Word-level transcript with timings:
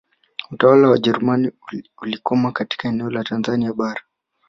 Utawala 0.51 0.83
wa 0.87 0.91
Wajerumani 0.91 1.51
ulikoma 2.01 2.51
katika 2.51 2.87
eneo 2.89 3.09
la 3.09 3.23
Tanzania 3.23 3.73
Bara 3.73 4.01